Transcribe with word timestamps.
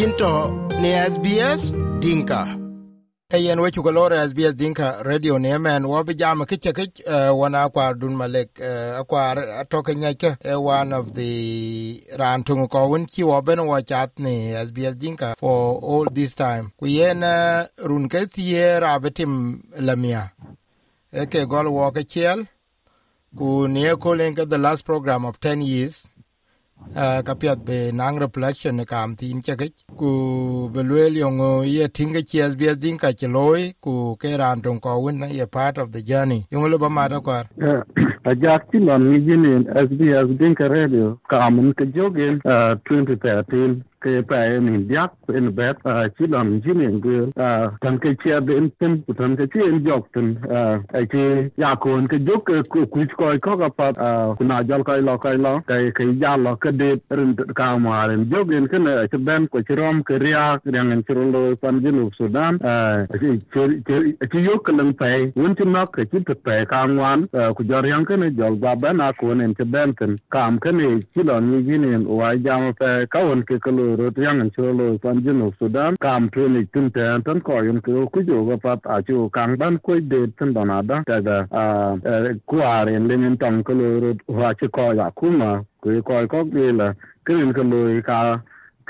yin 0.00 0.12
to 0.16 0.32
ne 0.82 0.90
SBS 1.12 1.62
Dinka. 2.00 2.40
Eyen 3.34 3.60
we 3.60 3.70
chuko 3.70 3.90
SBS 4.28 4.54
Dinka 4.56 5.02
radio 5.04 5.36
ne 5.38 5.58
men 5.58 5.82
wo 5.90 6.02
bi 6.04 6.14
jam 6.14 6.40
ke 6.46 6.56
eh, 7.06 7.28
wana 7.40 7.68
kwa 7.68 7.92
dun 8.00 8.14
malek 8.16 8.48
eh, 8.60 8.96
eh, 10.44 10.54
one 10.56 10.92
of 10.94 11.14
the 11.14 12.02
rantungu 12.16 12.66
ko 12.70 12.88
won 12.88 13.04
ki 13.04 13.22
wo 13.24 13.80
chat 13.82 14.10
ni 14.18 14.52
SBS 14.68 14.94
Dinka 14.98 15.34
for 15.38 15.78
all 15.82 16.06
this 16.10 16.34
time. 16.34 16.72
Ku 16.80 16.86
yen 16.86 17.20
run 17.84 18.08
ke 18.08 18.24
lamia. 19.80 20.32
Eke 21.12 21.44
gol 21.46 21.68
wo 21.68 21.90
chiel 22.08 22.46
ku 23.36 23.66
ke 23.68 24.48
the 24.48 24.56
last 24.58 24.86
program 24.86 25.26
of 25.26 25.38
10 25.40 25.60
years. 25.60 26.04
Uh, 26.90 27.22
kapiat 27.22 27.62
be 27.64 27.92
nang 27.94 28.18
reflection 28.18 28.82
kam 28.84 29.14
tin 29.14 29.38
chekech 29.38 29.78
ku 30.00 30.70
be 30.72 30.80
lwel 30.88 31.14
yo 31.22 31.28
ngo 31.36 31.50
ye 31.76 31.84
tinga 31.96 32.20
chi 32.28 32.40
as 32.40 32.54
be 32.60 32.74
din 32.82 32.96
ka 33.02 33.12
che 33.12 33.28
loy 33.28 33.62
ku 33.84 34.16
ke 34.20 34.30
ran 34.40 34.62
tong 34.64 34.80
ko 34.80 34.98
win 35.04 35.20
ye 35.38 35.46
part 35.46 35.76
of 35.78 35.92
the 35.92 36.02
journey. 36.02 36.46
Yo 36.50 36.66
lo 36.68 36.78
ba 36.78 36.88
ma 36.88 37.08
da 37.08 37.20
kwar. 37.20 37.44
A 38.24 38.34
jak 38.34 38.70
ti 38.70 38.78
lon 38.78 39.10
mi 39.10 39.18
jini 39.18 39.64
SBS 39.74 40.36
din 40.38 40.54
ka 40.54 40.66
radio 40.68 41.18
ka 41.30 41.48
mun 41.50 41.72
ke 41.72 41.84
jogen 41.94 42.36
2013 42.44 43.80
ke 44.00 44.12
pa 44.28 44.36
en 44.56 44.84
diak 44.88 45.12
en 45.38 45.48
bet 45.56 45.76
chi 46.16 46.26
lon 46.28 46.60
jini 46.60 46.86
ngul 46.88 47.32
tan 47.80 47.98
ke 47.98 48.12
chia 48.22 48.40
ben 48.40 48.68
pen 48.78 49.02
tan 49.16 49.36
ke 49.36 49.46
chi 49.52 49.64
en 49.68 49.80
jok 49.86 50.04
tan 50.12 50.36
a 50.92 51.02
chi 51.12 51.24
ya 51.56 51.74
kon 51.76 52.08
ke 52.12 52.18
jok 52.28 52.44
ku 52.68 52.84
ku 52.92 53.06
ko 53.16 53.32
ko 53.40 53.56
ka 53.56 53.68
pa 53.78 53.88
ku 54.36 54.44
na 54.44 54.62
jal 54.68 54.84
kai 54.84 55.00
lo 55.00 55.16
kai 55.24 55.36
lo 55.36 55.54
ke 55.68 55.88
ke 55.96 56.04
ya 56.20 56.36
lo 56.36 56.56
ke 56.56 56.70
de 56.76 56.90
rin 57.08 57.34
ka 57.54 57.78
ma 57.78 58.04
ren 58.04 58.28
jogen 58.30 58.68
ke 58.68 58.78
na 58.84 59.06
chi 59.12 59.16
ben 59.16 59.48
ko 59.48 59.64
rom 59.90 60.02
ke 60.04 60.18
ria 60.22 60.60
yang 60.64 60.92
en 60.92 61.02
chi 61.02 61.14
lo 61.14 61.54
pan 61.56 61.80
jinu 61.80 62.10
sudan 62.16 62.58
ki 63.20 63.30
chi 64.32 64.38
yok 64.38 64.68
lang 64.70 64.92
pe 64.94 65.32
un 65.34 65.54
nok 65.72 65.92
ke 65.92 66.04
chit 66.10 66.30
pe 66.44 66.64
kang 66.72 66.96
wan 66.96 67.26
ku 67.56 67.64
jor 67.64 67.86
yang 67.86 68.04
ke 68.04 68.16
ne 68.16 68.30
jol 68.30 68.56
ba 68.56 68.74
ben 68.76 69.00
a 69.00 69.12
ko 69.12 69.34
nen 69.34 69.54
chi 69.54 69.64
ben 69.64 69.94
tan 69.94 70.16
kam 70.30 70.58
ke 70.58 70.72
ne 70.72 71.00
chi 71.14 71.22
lon 71.22 71.50
mi 71.50 71.62
jini 71.68 72.04
wa 72.06 72.34
jam 72.34 72.72
pe 72.80 73.06
ka 73.06 73.24
won 73.24 73.42
ke 73.42 73.58
ko 73.58 73.70
ro 73.70 74.10
yang 74.16 74.40
en 74.40 74.50
chi 74.50 74.62
lo 74.62 74.98
pan 74.98 75.22
jinu 75.24 75.50
sudan 75.58 75.96
kam 76.00 76.28
tu 76.30 76.48
ni 76.48 76.64
tin 76.72 76.90
te 76.90 77.06
tan 77.24 77.40
ko 77.40 77.62
yun 77.62 77.80
ko 77.80 78.06
ku 78.12 78.22
jo 78.22 78.44
ga 78.44 78.56
pat 78.56 78.80
a 78.84 79.02
chu 79.02 79.28
kang 79.32 79.56
ban 79.56 79.78
ko 79.78 79.98
de 80.12 80.26
tan 80.38 80.52
da 80.52 80.64
na 80.64 80.82
da 80.82 81.02
ta 81.06 81.20
ga 81.20 81.38
ku 82.46 82.60
are 82.60 82.98
le 83.08 83.16
nen 83.16 83.36
tong 83.36 83.62
ko 83.62 83.72
ro 83.74 84.14
wa 84.26 84.54
chi 84.54 84.68
ko 84.68 84.92
ya 84.92 85.10
ku 85.10 85.30
ma 85.30 85.50
ku 85.82 86.00
ko 86.02 86.26
ko 86.26 86.44
de 86.44 86.72
la 86.72 86.92
ke 87.24 87.34
nen 87.34 87.52
ko 87.52 87.62
ka 88.06 88.20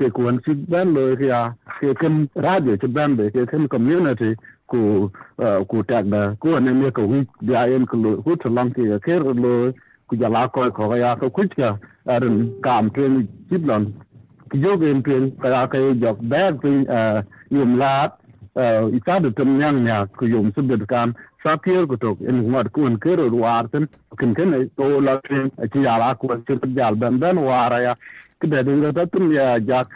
ke 0.00 0.08
kuan 0.16 0.40
si 0.44 0.54
ban 0.72 0.94
lo 0.96 1.02
ya 1.20 1.52
ke 1.80 1.92
ken 2.00 2.14
radio 2.46 2.76
chi 2.80 2.88
ban 2.96 3.16
be 3.16 3.28
ke 3.34 3.44
ken 3.50 3.68
community 3.68 4.32
ku 4.70 5.10
ku 5.70 5.82
tag 5.90 6.08
da 6.14 6.20
ku 6.40 6.56
ne 6.66 6.72
me 6.80 6.90
ko 6.90 7.04
wi 7.12 7.20
ya 7.52 7.68
en 7.76 7.84
ku 7.90 7.96
lo 8.04 8.10
ku 8.24 8.36
to 8.42 8.48
lang 8.48 8.72
ke 8.76 8.96
ke 9.06 9.18
lo 9.44 9.72
ku 10.08 10.16
ja 10.20 10.28
la 10.36 10.46
ko 10.54 10.70
ko 10.78 10.94
ya 10.96 11.16
ko 11.20 11.28
ku 11.36 11.44
ka 11.56 11.76
arin 12.14 12.36
kam 12.64 12.88
tu 12.94 13.08
ni 13.08 13.58
lon 13.70 13.92
ki 14.50 14.56
jogen 14.62 15.02
pen 15.06 15.24
ka 15.42 15.48
ya 15.54 15.62
ke 15.72 15.78
jok 16.02 16.18
ber 16.32 16.52
pin 16.62 16.86
yum 17.50 17.76
lat 17.82 18.16
isa 18.98 19.20
de 19.20 19.30
tum 19.36 19.58
nyang 19.58 19.84
nya 19.84 19.98
ku 20.16 20.24
yum 20.32 20.48
su 20.54 20.62
de 20.70 20.80
kan 20.92 21.12
sa 21.44 21.56
pier 21.56 21.84
ku 21.90 21.96
tok 21.96 22.18
en 22.28 22.40
ngad 22.52 22.72
ku 22.72 22.86
en 22.88 22.96
ke 23.04 23.16
ro 23.20 23.28
war 23.44 23.68
ten 23.72 23.84
kin 24.18 24.32
ken 24.38 24.50
to 24.76 24.88
la 25.08 25.20
pen 25.28 25.50
ti 25.72 25.84
ya 25.86 25.98
la 26.02 26.14
ku 26.14 26.26
ti 26.46 26.56
jal 26.78 26.94
ben 26.96 27.18
ben 27.22 27.36
war 27.48 27.72
ya 27.86 27.94
ya 28.48 29.58
jak 29.60 29.88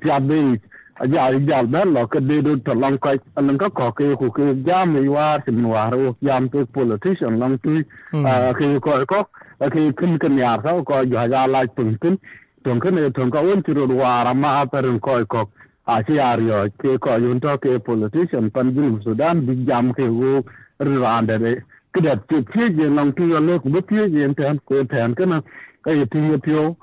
pya 0.00 0.20
be 0.20 0.60
a 1.00 1.08
ja 1.08 1.30
jal 1.46 1.66
ben 1.66 1.92
lo 1.92 2.06
ke 2.06 2.20
de 2.20 2.40
do 2.42 2.56
to 2.58 2.72
long 2.74 2.98
kai 2.98 3.18
an 3.36 3.58
ka 3.58 3.68
ko 3.70 3.90
ke 3.92 4.14
ku 4.16 4.30
ke 4.30 4.62
jam 4.64 4.92
mi 4.94 5.08
war 5.08 5.42
sin 5.44 5.64
war 5.64 5.94
o 5.94 6.16
jam 6.22 6.48
to 6.48 6.64
politician 6.66 7.38
long 7.38 7.58
tu 7.58 7.82
ke 8.12 8.80
ko 8.80 9.04
ko 9.06 9.26
ke 9.60 9.92
kin 9.98 10.18
kin 10.18 10.38
ya 10.38 10.56
sa 10.62 10.82
ko 10.82 11.04
ja 11.04 11.26
ja 11.26 11.46
la 11.46 11.66
pun 11.66 11.98
tin 12.00 12.18
tong 12.64 12.80
kene 12.80 13.10
tong 13.12 13.30
ka 13.30 13.40
un 13.40 13.62
tiro 13.62 13.86
wara 13.86 14.34
ma 14.34 14.64
perin 14.66 15.00
koy 15.00 15.24
kok 15.26 15.50
a 15.86 16.02
ci 16.04 16.18
ario 16.18 16.62
ke 16.78 16.98
ko 16.98 17.16
yun 17.18 17.40
to 17.40 17.58
ke 17.58 17.78
politician 17.82 18.50
pan 18.50 18.70
jinu 18.74 19.02
sudan 19.02 19.44
bi 19.46 19.64
jam 19.66 19.92
ke 19.92 20.06
go 20.06 20.44
rande 20.78 21.38
de 21.42 21.58
kida 21.92 22.14
ti 22.28 22.38
ti 22.54 22.70
je 22.70 22.86
long 22.88 23.12
tu 23.14 23.26
yo 23.26 23.40
le 23.40 23.58
ku 23.58 23.68
ti 23.82 23.96
je 24.14 24.32
ten 24.34 24.58
ko 24.64 24.84
ten 24.86 25.14
kana 25.14 25.42
ka 25.82 25.90
yi 25.90 26.06
ti 26.06 26.18
yo 26.54 26.76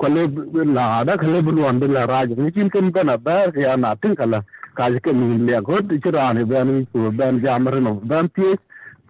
ኮሌብላ 0.00 0.78
ከሌብሉ 1.20 1.58
አንድለ 1.68 1.98
ራጅ 2.10 2.30
ሚችል 2.40 2.68
ከሚቀ 2.74 2.96
ነበር 3.10 3.46
ያን 3.62 3.84
አትን 3.90 4.12
ከለ 4.18 4.34
ካጅ 4.78 4.94
ከሚሊያ 5.04 5.58
ኮድ 5.68 5.88
ይችራን 5.96 6.38
በን 6.50 6.70
በን 7.18 7.36
ጃምር 7.44 7.76
ነው 7.86 7.94
በን 8.10 8.26
ፒኤች 8.36 8.60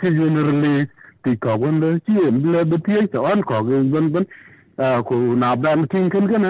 ትጅንርሊ 0.01 0.65
ቲካውን 1.25 1.77
ቺ 2.05 2.15
ለብፒኤች 2.55 3.13
አን 3.25 3.41
ኮግ 3.51 3.69
በን 3.93 4.07
በን 4.15 4.25
ኩና 5.09 5.45
በን 5.63 5.83
ቲን 5.93 6.07
ከን 6.13 6.25
ከነ 6.31 6.47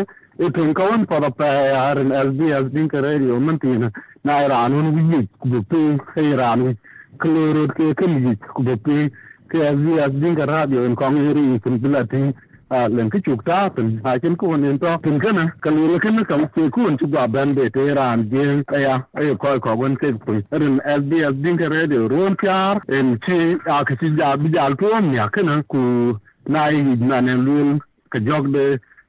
እትን 0.47 0.69
ከውን 0.79 1.03
ፖረፓያርን 1.11 2.11
ኤልቢ 2.21 2.41
ኤልቢን 2.59 2.87
ከሬዲዮ 2.93 3.35
ምን 3.47 3.57
ቲነ 3.63 3.83
ናይራኑን 4.27 4.87
ውይ 4.97 5.13
ኩቡፒ 5.43 5.71
ኸይራኑ 6.13 6.63
ክሎሮድ 7.23 7.71
ከክልይ 7.79 8.27
ኩቡፒ 8.55 8.87
ከዚህ 9.53 9.95
ኤልቢን 10.05 10.35
ከራዲዮ 10.39 10.81
እንኳን 10.91 11.17
ይሪ 11.25 11.39
ትምብላቲ 11.65 12.13
a 12.73 12.89
lenki 12.89 13.21
cukta 13.27 13.59
tin 13.77 14.01
hakin 14.05 14.37
kun 14.37 14.65
in 14.65 14.79
to 14.79 14.89
tin 15.05 15.19
kana 15.21 15.45
kalulu 15.65 15.99
kana 16.05 16.25
kam 16.25 16.47
ke 16.55 16.71
kun 16.75 16.97
ci 16.99 17.07
gwa 17.07 17.29
ban 17.29 17.53
be 17.55 17.69
te 17.71 17.85
ran 17.99 18.25
je 18.33 18.45
kaya 18.71 18.95
ay 19.21 19.35
ko 19.37 19.59
ko 19.61 19.77
gon 19.77 19.97
ke 19.97 20.13
kun 20.25 20.41
rin 20.61 20.81
sbs 20.99 21.35
din 21.45 21.57
ka 21.61 21.69
radio 21.69 22.09
ron 22.09 22.35
pyar 22.43 22.81
en 22.89 23.19
ci 23.27 23.39
a 23.77 23.85
ki 23.85 24.09
ja 24.19 24.37
bi 24.37 24.49
ja 24.57 24.69
to 24.81 24.89
mi 25.09 25.19
akana 25.27 25.63
ku 25.69 25.83
na 26.49 26.69
yi 26.69 26.83
na 27.11 27.21
ne 27.21 27.35
lul 27.47 27.79
ka 28.09 28.19
jog 28.29 28.49
de 28.55 28.65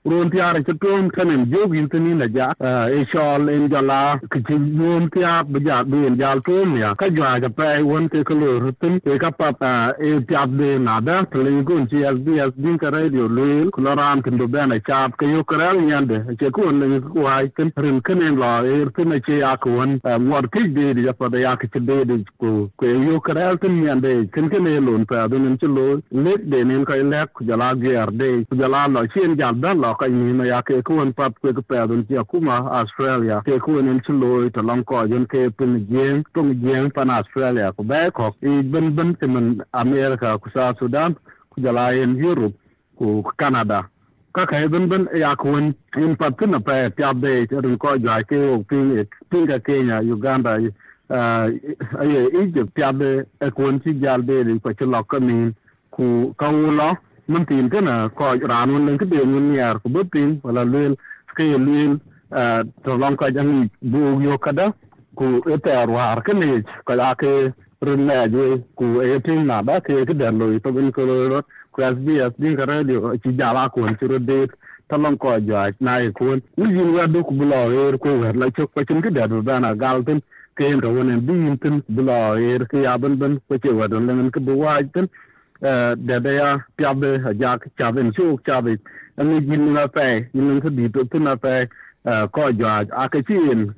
ron 0.05 0.29
tiara 0.29 0.61
ci 0.63 0.73
ton 0.77 1.07
kanen 1.09 1.45
jogin 1.51 1.87
tini 1.89 2.13
na 2.13 2.25
ja 2.27 2.51
e 2.91 3.05
shol 3.11 3.49
en 3.49 3.69
jala 3.69 4.19
ki 4.31 4.41
ci 4.47 4.53
ron 4.79 5.07
tiar 5.09 5.45
bu 5.45 5.59
ja 5.63 5.83
bu 5.83 6.05
en 6.07 6.17
jal 6.19 6.41
ton 6.41 6.75
ya 6.75 6.93
ka 6.95 7.07
jwa 7.09 7.39
ga 7.39 7.49
pe 7.49 7.81
won 7.81 8.09
ke 8.09 8.23
ko 8.23 8.35
rutin 8.35 8.99
e 9.05 9.17
ka 9.17 9.31
pa 9.31 9.49
e 9.99 10.19
tiap 10.27 10.49
de 10.59 10.77
na 10.77 10.99
da 10.99 11.23
tle 11.31 11.63
gun 11.63 11.87
ci 11.87 12.03
as 12.03 12.19
bi 12.19 12.39
as 12.39 12.51
din 12.55 12.77
ka 12.77 12.89
radio 12.89 13.27
lul 13.27 13.71
ko 13.71 13.81
ran 13.81 14.21
kin 14.21 14.37
do 14.37 14.47
bana 14.47 14.79
chap 14.87 15.15
ke 15.17 15.23
yo 15.31 15.43
kral 15.43 15.79
nyande 15.79 16.35
ce 16.39 16.49
ko 16.51 16.69
ne 16.71 16.99
ko 16.99 17.25
ay 17.27 17.47
kin 17.55 17.71
rin 17.77 18.01
kanen 18.01 18.37
la 18.43 18.59
e 18.65 18.83
tin 18.95 19.15
ce 19.25 19.37
ya 19.39 19.55
ko 19.55 19.69
won 19.77 19.99
ngor 20.03 20.49
ke 20.51 20.67
de 20.75 20.93
de 20.93 21.13
pa 21.13 21.29
da 21.29 21.37
ya 21.39 21.55
ke 21.55 21.67
de 21.79 22.03
de 22.05 22.19
ko 22.39 22.69
ko 22.75 22.85
yo 22.85 23.19
kral 23.21 23.57
tin 23.57 23.79
nyande 23.81 24.27
kin 24.35 24.49
kin 24.49 24.67
e 24.67 24.79
lon 24.79 25.05
pa 25.05 25.27
do 25.27 25.39
nin 25.39 25.57
ci 25.57 25.65
lo 25.67 26.01
le 26.11 26.35
de 26.43 26.63
nin 26.63 26.83
ka 26.83 26.95
le 26.95 27.23
ku 27.33 27.45
jala 27.45 27.71
ger 27.79 28.11
de 28.11 28.43
jala 28.51 28.87
lo 28.87 29.07
chen 29.15 29.37
jal 29.39 29.55
lo 29.83 29.92
ka 29.93 30.05
yin 30.05 30.37
na 30.37 30.43
ya 30.45 30.61
ke 30.61 30.81
ku 30.83 30.99
pap 31.15 31.33
ke 31.41 31.53
pe 31.67 31.87
don 31.87 32.05
ti 32.05 32.15
australia. 32.17 33.41
Ke 33.45 33.59
ku 33.59 33.79
en 33.79 33.99
ti 34.01 34.11
lo 34.11 34.49
to 34.49 34.61
long 34.61 34.83
ko 34.83 35.07
jon 35.07 35.25
ke 35.25 35.49
pin 35.57 35.85
jeng 35.89 36.23
tong 36.33 36.53
jeng 36.61 36.93
pan 36.93 37.09
australia 37.09 37.71
ko 37.73 37.83
ba 37.83 38.11
ko 38.11 38.35
i 38.41 38.61
ben 38.61 38.95
ben 38.95 39.15
ti 39.15 39.27
men 39.27 39.61
america 39.73 40.37
ku 40.39 40.49
sa 40.53 40.73
sudan 40.79 41.15
ku 41.49 41.61
jala 41.61 41.93
europe 41.93 42.55
ku 42.97 43.23
canada. 43.37 43.89
Kaka 44.33 44.55
hedhan 44.55 44.89
ban 44.89 45.07
yakwen 45.13 45.75
in 45.97 46.15
patina 46.15 46.59
pa 46.59 46.89
tiabde 46.89 47.45
e 47.45 47.61
rin 47.61 47.77
ko 47.77 47.97
jwa 47.97 48.23
ke 48.25 48.37
o 48.37 48.63
ping 48.63 48.97
e 48.97 49.05
pinga 49.29 49.59
kenya 49.59 50.01
uganda 50.01 50.57
aye 50.57 50.71
e, 52.01 52.41
egypt. 52.41 52.73
Tiabde 52.75 53.25
ekwen 53.41 53.79
ti 53.83 53.93
jalbe 54.01 54.43
rin 54.43 54.59
ko 54.59 54.73
chilo 54.73 55.03
kamin 55.03 55.53
ku 55.91 56.33
kawulo 56.37 56.97
ulo 57.27 57.37
man 57.37 57.45
tin 57.45 57.69
kana 57.69 58.09
ko 58.09 58.25
ran 58.47 58.69
un 58.69 58.85
len 58.85 58.97
kede 58.97 59.25
mun 59.25 59.53
yar 59.55 59.79
ko 59.79 59.89
bopin 59.89 60.39
wala 60.43 60.63
lel 60.65 60.95
ke 61.35 61.43
lel 61.57 61.99
to 62.83 62.97
lon 62.97 63.15
ko 63.15 63.29
jang 63.31 63.69
bu 63.81 64.21
yo 64.21 64.37
kada 64.37 64.73
ku 65.15 65.41
eter 65.49 65.89
war 65.89 66.21
kene 66.23 66.63
ko 66.85 66.95
la 66.95 67.13
ke 67.15 67.53
run 67.81 68.05
na 68.05 68.27
je 68.27 68.63
ku 68.75 69.01
e 69.01 69.19
tin 69.19 69.45
na 69.45 69.61
ba 69.61 69.79
ke 69.81 70.05
ke 70.05 70.13
dan 70.13 70.37
lo 70.37 70.59
to 70.59 70.71
bin 70.71 70.91
ko 70.91 71.05
ro 71.05 71.41
ku 71.71 71.81
as 71.81 71.95
bi 71.95 72.19
as 72.19 72.31
din 72.39 72.55
ka 72.57 72.65
radio 72.65 73.15
ci 73.23 73.31
jala 73.37 73.69
ko 73.69 73.87
ci 73.99 74.05
ro 74.07 74.19
de 74.19 74.47
to 74.89 74.97
lon 74.97 75.17
ko 75.17 75.37
ja 75.39 75.69
na 75.79 75.97
e 75.99 76.11
ko 76.11 76.35
ni 76.57 76.69
yin 76.77 76.93
wa 76.93 77.05
do 77.07 77.23
ku 77.23 77.33
bulo 77.33 77.71
e 77.71 77.97
ko 77.97 78.09
wer 78.19 78.33
la 78.35 78.49
chok 78.49 78.73
ko 78.73 78.83
cin 78.83 79.01
ke 79.01 79.09
da 79.13 79.27
do 79.27 79.41
na 79.41 79.73
gal 79.73 80.03
tin 80.03 80.21
ke 80.55 80.63
en 80.65 80.79
ro 80.81 80.89
wonen 80.95 81.19
bi 81.25 81.57
tin 81.61 81.81
bulo 81.89 82.35
e 82.37 82.57
ke 82.71 82.81
ya 82.83 82.97
ban 82.97 83.15
ban 83.17 83.39
ko 83.47 83.57
ce 83.57 83.69
wa 83.71 83.87
don 83.87 84.05
len 84.07 84.31
ke 84.31 84.39
bu 84.39 84.53
wa 84.63 84.81
tin 84.93 85.07
dada 85.63 86.31
ya 86.31 86.59
piabe 86.77 87.21
ja 87.39 87.57
chabe 87.79 88.11
chu 88.11 88.39
chabe 88.45 88.77
ani 89.17 89.41
jin 89.41 89.73
na 89.73 89.87
pe 89.87 90.27
yin 90.33 90.59
ka 90.61 90.69
di 90.69 90.89
to 90.89 91.19
na 91.19 91.35
pe 91.35 91.67
ko 92.31 92.51
ja 92.51 92.83
a 92.91 93.09
ka 93.09 93.21
chin 93.27 93.73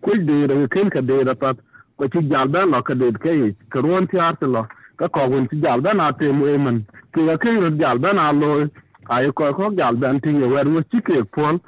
ku 0.00 0.12
de 0.24 0.46
re 0.46 0.68
ken 0.68 0.88
ka 0.90 1.00
de 1.00 1.24
ra 1.24 1.34
pa 1.34 1.52
ko 1.98 2.08
chi 2.08 2.20
jal 2.28 2.48
ba 2.48 2.64
lo 2.64 2.82
ka 2.82 2.94
de 2.94 3.12
ke 3.12 3.54
ka 3.68 3.80
ron 3.80 4.06
ti 4.08 4.18
ar 4.18 4.34
lo 4.40 4.66
ka 4.96 5.08
ko 5.08 5.28
gun 5.28 5.48
chi 5.48 5.60
jal 5.60 5.80
ba 5.80 5.92
na 5.92 6.10
te 6.12 6.32
mu 6.32 6.46
eman 6.48 6.84
ki 7.12 7.26
ga 7.26 7.36
ke 7.36 7.50
ro 7.60 7.70
jal 7.82 7.98
ba 7.98 8.12
na 8.12 8.32
lo 8.32 8.64
ai 9.08 9.28
ko 9.32 9.52
ko 9.52 9.70
jal 9.76 9.96
ba 9.96 10.14
ti 10.24 10.30
ye 10.30 10.46
wer 10.48 10.68
wo 10.68 10.80
chi 10.90 11.00
ke 11.08 11.24
pol 11.36 11.60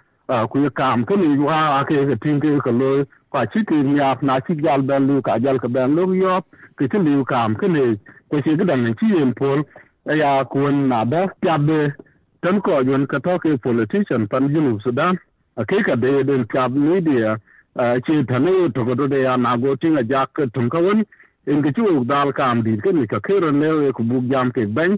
ku 0.51 0.59
ye 0.65 0.71
kam 0.81 1.05
ke 1.05 1.17
ni 1.17 1.37
wa 1.39 1.85
ke 1.85 2.07
ke 2.09 2.17
tin 2.25 2.41
ke 2.41 2.57
ko 2.65 2.73
lo 2.73 3.05
kwa 3.29 3.45
chi 3.53 3.61
ke 3.65 3.77
nya 3.77 4.17
na 4.23 4.41
chi 4.41 4.55
gal 4.55 4.83
ben 4.83 5.07
lu 5.09 5.21
ka 5.21 5.39
jal 5.39 5.59
ka 5.59 5.69
ben 5.69 5.95
lu 5.97 6.15
yo 6.17 6.41
ke 6.79 6.89
ti 6.89 6.99
lu 6.99 7.25
kam 7.25 7.55
ke 7.61 7.69
ni 7.69 7.85
ko 8.29 8.41
chi 8.43 8.57
ke 8.57 8.65
dan 8.65 8.95
chi 8.95 9.07
yen 9.17 9.33
pol 9.35 9.65
ya 10.05 10.45
kun 10.45 10.89
na 10.89 11.05
da 11.05 11.27
pya 11.41 11.59
be. 11.59 11.93
Tan 12.41 12.61
ko 12.61 12.81
yon 12.87 13.07
ka 13.07 13.19
to 13.19 13.39
ke 13.39 13.59
politician 13.59 14.29
pan 14.31 14.49
junu 14.49 14.79
sudan 14.81 15.19
ke 15.67 15.83
ka 15.83 15.97
de 15.97 16.23
den 16.23 16.45
pya 16.47 16.69
media 16.71 17.37
chi 17.75 18.23
thane 18.31 18.71
to 18.73 18.85
ko 18.85 18.95
de 18.95 19.23
ya 19.23 19.37
na 19.37 19.57
go 19.57 19.75
tinga 19.75 20.05
jak 20.07 20.31
tum 20.55 20.69
ka 20.71 20.79
won 20.79 21.05
in 21.47 21.63
ke 21.63 21.75
chu 21.75 22.05
dal 22.05 22.33
kam 22.33 22.63
di 22.63 22.77
ke 22.77 22.93
ni 22.95 23.07
ka 23.07 23.19
ke 23.19 23.41
ro 23.43 23.51
ne 23.51 23.91
ku 23.91 24.05
bu 24.05 24.23
jam 24.31 24.53
ke 24.53 24.67
ben 24.71 24.95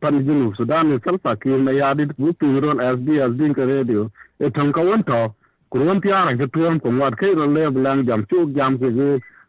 pan 0.00 0.20
junu 0.26 0.52
sudan 0.54 0.90
ni 0.90 0.98
salpa 1.04 1.32
ki 1.40 1.48
na 1.64 1.72
ya 1.72 1.94
dit 1.94 2.12
bu 2.18 2.32
pi 2.34 2.46
ron 2.60 2.76
sbs 2.76 3.32
din 3.40 3.54
ka 3.54 3.64
radio. 3.64 4.10
E 4.36 4.50
tum 4.50 4.70
ka 4.70 4.82
won 4.82 5.02
to 5.02 5.32
ku 5.70 5.78
ron 5.78 6.00
ti 6.00 6.12
ara 6.12 6.36
ke 6.36 6.46
tuom 6.52 6.78
ko 6.78 6.92
wat 7.00 7.16
ke 7.16 7.32
ro 7.32 7.46
le 7.46 7.70
blang 7.70 8.04
jam 8.04 8.26
chu 8.28 8.52
jam 8.52 8.76
ke 8.76 8.92
ge 8.92 9.08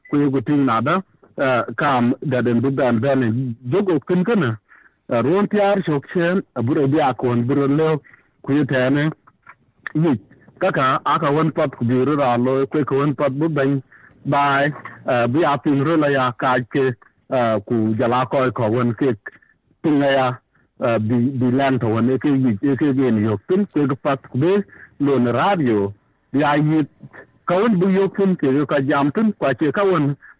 ku 0.09 0.15
yu 0.17 0.41
tin 0.47 0.63
na 0.65 0.79
da 0.79 0.95
kam 1.75 2.13
da 2.21 2.41
den 2.41 2.61
bu 2.61 2.71
ban 2.71 2.99
ben 3.01 3.55
jogo 3.71 3.99
kin 4.07 4.23
kana 4.23 4.57
ron 5.09 5.47
ti 5.47 5.59
ar 5.59 5.81
chok 5.85 6.05
chen 6.13 6.41
aburo 6.55 6.87
bi 6.87 6.99
akon 7.01 7.43
buro 7.47 7.67
le 7.67 7.97
ku 8.43 8.53
yu 8.53 8.65
tane 8.65 9.09
yi 9.95 10.19
kaka 10.59 10.99
aka 11.05 11.31
won 11.31 11.51
pat 11.51 11.71
ku 11.77 11.85
bi 11.85 12.03
ro 12.05 12.15
ra 12.15 12.37
lo 12.37 12.65
ku 12.67 12.83
ko 12.85 12.97
won 12.99 13.15
pat 13.15 13.31
bu 13.31 13.49
ben 13.49 13.81
bai 14.25 14.69
bi 15.29 15.43
a 15.43 15.57
pin 15.57 15.83
ro 15.83 15.95
la 15.97 16.07
ya 16.07 16.31
ka 16.31 16.55
ke 16.73 16.93
ku 17.65 17.95
jala 17.99 18.25
ko 18.25 18.51
ko 18.51 18.69
won 18.69 18.93
ke 18.93 19.15
pinga 19.83 20.09
ya 20.17 20.27
bi 20.99 21.15
bi 21.39 21.51
lan 21.51 21.79
to 21.79 21.87
won 21.87 22.17
ke 22.19 22.29
yi 22.29 22.75
ke 22.77 22.93
ge 22.93 23.11
ni 23.11 23.25
yok 23.27 23.41
tin 23.47 23.65
ku 23.73 23.87
ko 23.87 23.95
pat 23.95 24.19
ku 24.29 24.37
be 24.37 24.53
lo 24.99 25.17
na 25.19 25.31
radio 25.31 25.91
bi 26.31 26.41
a 26.43 26.55
yi 26.57 26.85
ka 27.45 27.55
won 27.59 27.79
bu 27.79 27.89
yok 27.89 28.17
tin 28.17 28.35
ke 28.35 28.65
ka 28.65 28.79
jam 28.81 29.11
tin 29.11 29.33
kwa 29.33 29.53
che 29.53 29.71
ka 29.71 29.83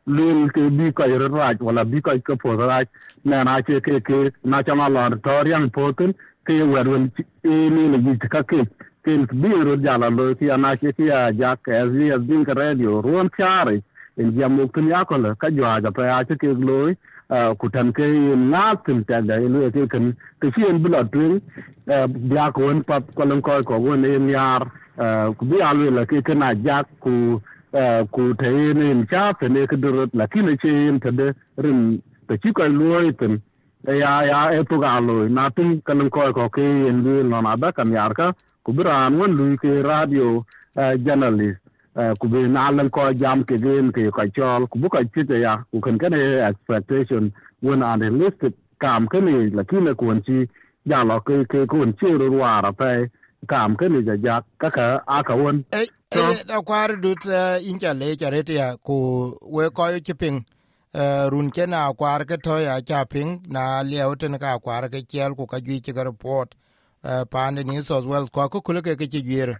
won 0.07 0.49
ke 0.49 0.69
bi 0.69 0.91
ka 0.91 1.05
ro 1.05 1.27
raj 1.27 1.57
wala 1.61 1.85
bi 1.85 2.01
ka 2.01 2.17
ke 2.17 2.35
po 2.35 2.55
raj 2.55 2.85
na 3.23 3.43
na 3.43 3.61
che 3.61 3.79
ke 3.81 3.99
ke 4.03 4.31
na 4.43 4.61
cha 4.61 4.75
ma 4.75 4.87
la 4.87 5.09
to 5.09 5.47
yang 5.47 5.69
po 5.69 5.91
tin. 5.91 6.13
Ke 6.45 6.59
wer 6.67 6.83
won 6.89 7.11
e 7.43 7.69
ni 7.69 7.87
ni 7.87 7.97
ji 8.19 8.27
ka 8.27 8.43
ke 8.43 8.67
ken 9.05 9.25
bi 9.31 9.47
ro 9.63 9.75
jala 9.77 10.09
lo 10.09 10.35
ki 10.35 10.51
ana 10.51 10.75
ke 10.75 10.91
ki 10.91 11.07
ya 11.07 11.31
ja 11.31 11.55
ke 11.55 11.71
zi 11.91 12.11
az 12.11 12.21
din 12.27 12.43
ka 12.43 12.53
radio 12.53 12.99
ron 13.01 13.29
chare 13.37 13.81
en 14.17 14.35
jam 14.37 14.55
mo 14.55 14.67
kun 14.67 14.89
ya 14.89 15.03
ko 15.05 15.17
la 15.17 15.35
ka 15.35 15.47
jwa 15.49 15.79
ga 15.81 15.91
pa 15.91 16.03
ya 16.05 16.23
ke 16.23 16.51
lo 16.51 16.91
ku 17.55 17.69
tan 17.69 17.93
ke 17.93 18.05
na 18.35 18.75
tin 18.75 19.05
ta 19.05 19.21
da 19.21 19.37
ni 19.39 19.71
ke 19.71 19.87
kan 19.87 20.11
ke 20.39 20.51
chi 20.51 20.67
en 20.67 20.83
bla 20.83 21.03
trin 21.07 21.39
ya 21.87 22.51
ko 22.51 22.69
en 22.71 22.83
pap 22.83 23.07
ko 23.15 23.23
lon 23.23 23.41
ko 23.41 23.63
ko 23.63 23.79
won 23.79 24.03
en 24.05 24.27
yar 24.29 24.67
ku 25.39 25.45
bi 25.47 25.61
alu 25.63 25.89
la 25.91 26.03
ke 26.05 26.21
kana 26.21 26.51
ja 26.59 26.83
ku 26.99 27.39
ku 28.11 28.33
ta 28.35 28.47
yi 28.47 28.73
na 28.73 28.83
yin 28.85 29.07
cha 29.07 29.33
ta 29.33 29.47
ne 29.47 29.65
ka 29.65 29.75
dirat 29.75 30.13
la 30.13 30.27
ki 30.27 30.41
ne 30.41 30.55
che 30.57 30.69
en 30.69 30.99
te 30.99 31.11
de 31.11 31.33
rin 31.57 32.01
ta 32.27 32.35
chi 32.37 32.51
ko 32.51 32.67
lo 32.67 33.11
tin 33.13 33.41
ya 33.87 34.21
ya 34.23 34.51
e 34.53 34.63
to 34.63 34.77
ga 34.77 34.99
lo 34.99 35.27
na 35.27 35.49
tin 35.49 35.81
kan 35.81 36.09
ko 36.09 36.31
ko 36.31 36.49
ke 36.49 36.61
yin 36.61 37.01
lu 37.03 37.23
no 37.23 37.41
na 37.41 37.55
da 37.55 37.71
kan 37.71 37.91
yar 37.91 38.13
ka 38.13 38.31
ku 38.63 38.73
bi 38.73 38.83
ran 38.83 39.17
wan 39.17 39.31
lu 39.33 39.57
ke 39.57 39.81
radio 39.81 40.45
journalist. 40.75 41.59
Ku 42.19 42.27
bi 42.27 42.47
na 42.47 42.69
lan 42.69 42.89
ko 42.89 43.11
jam 43.13 43.43
ke 43.43 43.57
gen 43.57 43.91
ke 43.91 44.09
ka 44.13 44.25
chol 44.35 44.69
ku 44.69 44.77
bu 44.79 44.89
ka 44.89 45.01
chi 45.13 45.25
ta 45.25 45.35
ya 45.35 45.57
ku 45.71 45.79
kan 45.81 45.97
kan 45.97 46.13
expectation 46.13 47.33
wan 47.61 47.81
an 47.81 47.99
listed 48.19 48.53
kam 48.79 49.07
ke 49.07 49.19
ne 49.19 49.49
la 49.49 49.63
ki 49.63 49.81
ne 49.81 49.93
ku 49.93 50.13
chi. 50.25 50.47
Ya 50.85 51.03
lo 51.03 51.19
ke 51.25 51.45
ke 51.49 51.65
ku 51.65 51.81
an 51.81 51.93
chi 51.97 52.13
ru 52.21 52.37
wa 52.37 52.61
ra 52.61 52.71
pe 52.71 53.09
kam 53.47 53.75
ke 53.75 53.89
ni 53.89 54.03
ja 54.07 54.15
ja 54.25 54.41
ka 54.57 54.69
ka 54.69 55.03
a 55.07 55.23
ka 55.23 55.35
won. 55.35 55.65
E 55.73 55.87
da 56.47 56.61
kwar 56.61 56.95
dut 57.01 57.25
in 57.63 57.79
cha 57.79 57.93
le 57.93 58.15
re 58.15 58.43
ya 58.47 58.75
ku 58.77 59.37
we 59.55 59.69
ko 59.69 59.87
ping. 60.19 60.45
Run 61.31 61.51
ke 61.51 61.65
na 61.67 61.91
kwar 61.93 62.25
ke 62.25 62.37
to 62.43 62.59
ya 62.59 63.05
ping 63.05 63.41
na 63.49 63.81
lieu 63.81 64.15
ten 64.15 64.37
ka 64.39 64.59
kwar 64.59 64.89
ke 64.89 65.01
kel 65.07 65.35
ku 65.35 65.45
ka 65.47 65.59
gi 65.59 65.79
ti 65.81 65.91
report. 65.91 66.55
Pa 67.31 67.49
ne 67.51 67.63
ni 67.63 67.83
so 67.83 68.01
kwa 68.31 68.49
ko 68.49 68.61
ku 68.61 68.73
ke 68.81 68.95
ke 68.95 69.07
jir 69.07 69.59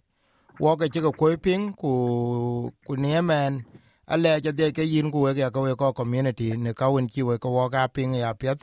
wo 0.60 0.76
ke 0.78 0.90
ti 0.90 1.02
ko 1.02 1.12
ping 1.42 1.74
ku 1.74 2.72
ku 2.86 2.94
nemen 2.96 3.66
ale 4.08 4.40
ja 4.44 4.52
de 4.52 4.72
ke 4.72 4.84
yin 4.86 5.12
ku 5.12 5.22
we 5.26 5.34
ka 5.34 5.50
we 5.62 5.76
ko 5.76 5.94
community 5.94 6.56
ne 6.58 6.74
ka 6.74 6.90
won 6.90 7.08
ki 7.08 7.24
we 7.24 7.38
ko 7.38 7.70
ga 7.70 7.88
ping 7.88 8.14
ya 8.14 8.34
pet 8.34 8.60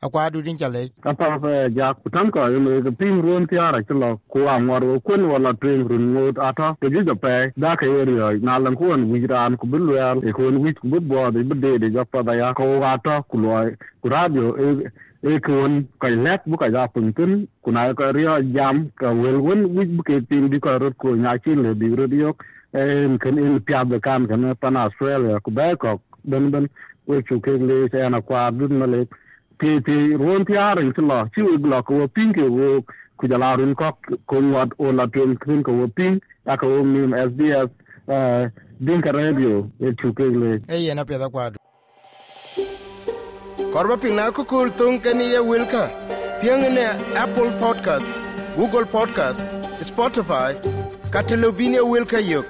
akwa 0.00 0.30
du 0.30 0.42
din 0.42 0.56
chale 0.56 0.90
ka 1.02 1.12
pa 1.14 1.38
fa 1.42 1.68
ja 1.76 1.92
ku 1.94 2.10
tan 2.10 2.30
ko 2.30 2.46
yo 2.48 2.82
ke 2.82 2.90
pin 2.98 3.20
ron 3.22 3.46
ti 3.46 3.58
ara 3.58 3.82
ti 3.82 3.94
lo 3.94 4.20
ku 4.28 4.46
a 4.46 4.54
ngor 4.60 4.84
wo 4.84 5.00
kun 5.00 5.24
wala 5.26 5.52
ping 5.54 5.88
run 5.88 6.04
ngot 6.14 6.38
ata 6.38 6.76
ke 6.80 6.86
ji 6.92 7.02
pe 7.24 7.50
da 7.56 7.74
ke 7.76 7.86
yer 7.86 8.08
yo 8.08 8.30
na 8.46 8.58
lan 8.58 8.76
ku 8.76 8.92
an 8.92 9.10
wi 9.10 9.26
ran 9.26 9.56
ku 9.56 9.66
bu 9.66 9.78
lo 9.78 9.94
e 10.22 10.30
ku 10.32 10.46
an 10.48 10.62
wi 10.62 10.72
ku 10.72 10.86
bu 10.88 11.00
bo 11.00 11.30
de 11.30 11.42
bu 11.42 11.54
de 11.64 11.78
de 11.82 11.90
ja 11.90 12.04
pa 12.04 12.22
da 12.22 12.32
ya 12.40 12.52
ko 12.54 12.64
ata 12.92 13.22
ku 13.28 13.38
lo 13.42 13.50
ku 14.00 14.08
radio 14.08 14.54
e 14.54 14.86
e 15.22 15.40
ku 15.40 15.52
an 15.66 15.88
ka 15.98 16.08
lek 16.08 16.46
bu 16.46 16.56
ka 16.56 16.70
ja 16.70 16.86
pun 16.86 17.12
tin 17.12 17.48
ku 17.62 17.70
na 17.74 17.90
ka 17.94 18.12
rio 18.14 18.38
jam 18.54 18.86
ka 18.94 19.10
wel 19.12 19.42
wen 19.42 19.66
wi 19.74 19.84
bu 19.96 20.02
ke 20.02 20.22
pin 20.28 20.46
di 20.48 20.60
ka 20.60 20.78
rot 20.78 20.94
ko 20.96 21.16
nya 21.16 21.34
chi 21.42 21.54
le 21.58 21.74
di 21.74 21.94
ro 21.94 22.06
dio 22.06 22.36
en 22.70 23.18
kan 23.18 23.38
in 23.38 23.58
pya 23.66 23.82
da 23.84 23.98
kan 23.98 24.26
kan 24.30 24.54
pa 24.60 24.70
na 24.70 24.86
australia 24.86 25.40
ku 25.40 25.50
ba 25.50 25.74
ko 25.76 26.00
ben 26.22 26.50
ben 26.54 26.68
we 27.06 27.18
chu 27.26 27.40
ke 27.40 27.58
le 27.58 27.88
se 27.90 28.08
na 28.08 28.20
kwa 28.20 28.50
du 28.54 28.68
na 28.68 28.86
le 28.86 29.08
ti 29.60 29.80
ti 29.86 29.96
ruon 30.20 30.44
ti 30.44 30.56
ar 30.56 30.78
in 30.80 30.92
lo 31.10 31.18
chi 31.34 31.42
u 31.42 31.56
lo 31.72 31.82
ko 31.82 32.08
ping 32.08 32.32
ke 32.32 32.44
wo 32.56 32.82
ku 33.18 33.28
ja 33.30 33.38
la 33.38 33.54
run 33.56 33.74
ko 33.74 33.90
ko 34.26 34.36
wat 34.54 34.70
o 34.78 34.92
la 34.92 35.06
tun 35.06 35.36
kun 35.44 35.62
ko 35.62 35.72
ping 35.96 36.20
ya 36.46 36.56
ko 36.56 36.82
mi 36.92 37.00
sbs 37.28 37.68
din 38.80 39.00
ka 39.02 39.10
radio 39.12 39.66
e 39.80 39.94
chu 40.00 40.12
ke 40.12 40.26
le 40.40 40.52
e 40.68 40.76
ye 40.84 40.94
na 40.94 41.04
pya 41.04 41.18
da 41.18 41.28
kwa 41.28 41.50
korba 43.72 43.96
pina 43.96 44.30
ko 44.32 44.44
kul 44.44 44.70
tun 44.78 44.98
ke 44.98 45.12
ni 45.14 45.32
ye 45.34 45.40
wilka. 45.50 45.84
Piang 46.40 46.62
ne 46.74 46.86
apple 47.22 47.50
podcast 47.60 48.08
google 48.56 48.86
podcast 48.86 49.42
spotify 49.82 50.54
katelobine 51.10 51.80
wilka 51.80 52.20
yok 52.20 52.46